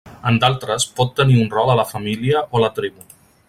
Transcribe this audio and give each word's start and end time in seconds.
En 0.29 0.37
d'altres, 0.43 0.87
pot 1.01 1.11
tenir 1.21 1.37
un 1.43 1.53
rol 1.57 1.73
a 1.73 1.77
la 1.83 1.87
família 1.93 2.43
o 2.47 2.61
a 2.61 2.65
la 2.67 2.73
tribu. 2.81 3.07